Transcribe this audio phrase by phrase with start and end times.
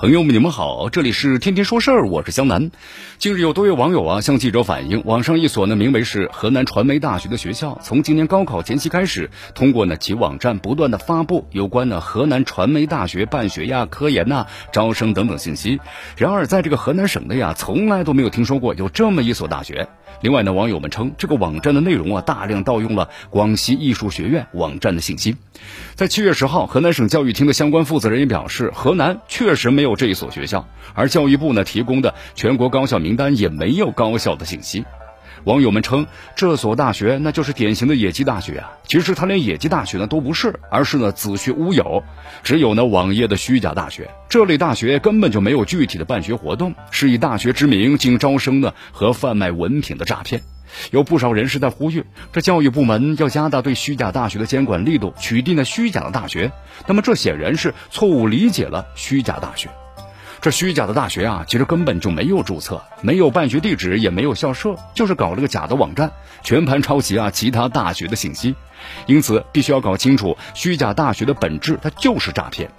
[0.00, 2.70] 朋友们，你们好，这里是天天说事儿，我是江南。
[3.18, 15.78] 近日有多位网友啊向记者反映，网上一所呢名为是河南传媒大学的学校，从今年高考前夕开始，通过呢其网站不断的发布有关呢河南传媒大学办学呀、科研呐、招生等等信息。
[16.16, 19.86] 然而在这个河南省内呀，从来都没有听说过有这么一所大学。
[20.22, 25.36] 另外呢，网友们称这个网站的内容啊，大量盗用了广西艺术学院网站的信息。
[25.94, 34.84] 在七月十号，河南省教育厅的相关负责人也表示，河南确实没有这一所学校，而教育部呢提供的全国高校名单也没有高校的信息。
[35.44, 38.72] 网友们称，这所大学那就是典型的野鸡大学啊！
[38.86, 42.02] 其实它连野鸡大学呢都不是，而是呢子虚乌有，
[42.42, 44.10] 只有呢网页的虚假大学。
[44.28, 50.42] 这类大学根本就没有具体的办学活动，是以大学之名进行招生呢和贩卖文凭的诈骗。
[50.92, 56.52] 有不少人士在呼吁，这教育部门要加大对虚假大学的监管力度，取缔那虚假的大学。
[56.86, 59.68] 那么这显然是错误理解了虚假大学。
[60.40, 66.10] 这虚假的大学啊，其实根本就没有注册，没有办学地址，也没有校舍，就是搞了个假的网站，
[66.42, 68.54] 全盘抄袭啊其他大学的信息。
[69.04, 72.70] 因此，必须要搞清楚虚假大学的本质，它就是诈骗。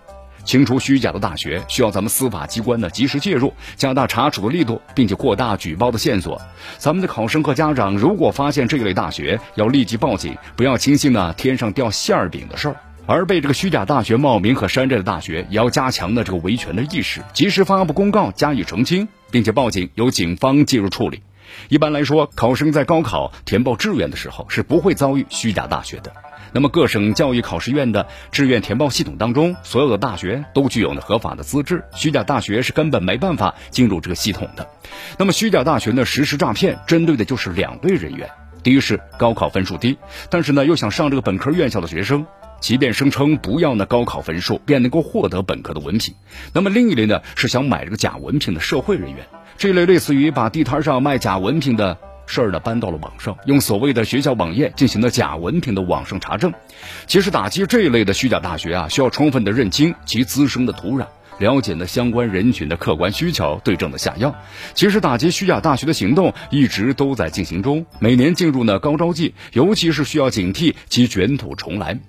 [0.43, 6.41] 清除虚假的大学，需要咱们司法机关呢及时介入，加大查处的力度，并且扩大举报的线索。
[6.79, 12.75] 咱们的考生和家长，如果发现这一类大学，要立即报警，不要轻信呢天上掉馅儿饼的事儿。
[13.11, 21.21] 而被这个虚假大学冒名和山寨的大学，也要加强呢这个维权的意识，及时发布公告加以澄清，并且报警，由警方介入处理。
[21.67, 26.13] 一般来说，考生在高考填报志愿的时候是不会遭遇虚假大学的。
[26.53, 34.65] 那么各省教育考试院的志愿填报系统当中，所有的大学都具有呢合法的资质，虚假大学是根本没办法进入这个系统的。
[35.19, 38.29] 那么虚假大学呢实施诈骗，针对的就是两类人员：
[38.63, 39.97] 第一是高考分数低，
[40.29, 42.25] 但是呢又想上这个本科院校的学生。
[42.61, 46.13] 即便声称不要那高考分数便能够获得本科的文凭，
[46.53, 49.25] 那么另一类呢是想买这个假文凭的社会人员，
[49.57, 56.53] 这类类似于把地摊上卖假文凭的事儿呢搬到了网上，用所谓的学校网页进行了假文凭的网上查证。
[57.07, 61.07] 其实打击这一类的虚假大学啊，需要充分的认清其滋生的土壤，
[61.39, 64.33] 了解呢相关人群的客观需求，对症的下药。
[64.75, 71.99] 其实打击虚假大学的行动一直都在进行中，每年进入呢高招季，尤其是需要警惕其卷土重来。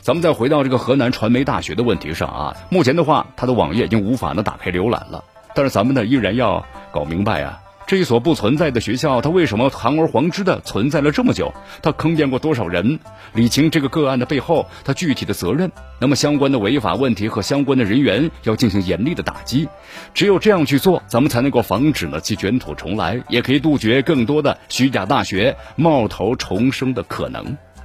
[0.00, 5.24] 咱们再回到这个河南传媒大学的问题上啊，目前的话，它的网页已经无法呢打开浏览了。
[5.54, 11.54] 但是咱们呢依然要搞明白啊，这一所不存在的学校，它为什么堂而皇之的存在了这么久？
[11.82, 12.98] 它坑骗过多少人？
[13.34, 15.70] 理清这个个案的背后，它具体的责任。
[16.00, 19.68] 那么相关的违法问题和相关的人员要进行严厉的打击。
[20.12, 27.56] 只有这样去做，咱们才能够防止呢其卷土重来，也可以杜绝更多的虚假大学冒头重生的可能。